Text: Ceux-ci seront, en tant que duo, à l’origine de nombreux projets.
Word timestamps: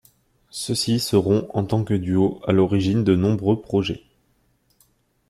Ceux-ci 0.49 0.99
seront, 0.99 1.47
en 1.53 1.63
tant 1.63 1.83
que 1.83 1.93
duo, 1.93 2.41
à 2.47 2.53
l’origine 2.53 3.03
de 3.03 3.15
nombreux 3.15 3.61
projets. 3.61 4.01